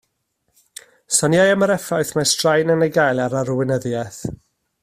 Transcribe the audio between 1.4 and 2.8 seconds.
am yr effaith mae straen